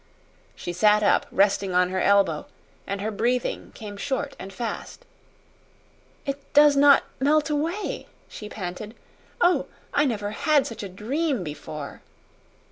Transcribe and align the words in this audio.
She 0.55 0.73
sat 0.73 1.03
up, 1.03 1.27
resting 1.31 1.75
on 1.75 1.91
her 1.91 2.01
elbow, 2.01 2.47
and 2.87 3.01
her 3.01 3.11
breathing 3.11 3.71
came 3.75 3.97
short 3.97 4.35
and 4.39 4.51
fast. 4.51 5.05
"It 6.25 6.39
does 6.53 6.75
not 6.75 7.03
melt 7.19 7.51
away," 7.51 8.07
she 8.27 8.49
panted. 8.49 8.95
"Oh, 9.41 9.67
I 9.93 10.05
never 10.05 10.31
had 10.31 10.65
such 10.65 10.81
a 10.81 10.89
dream 10.89 11.43
before." 11.43 12.01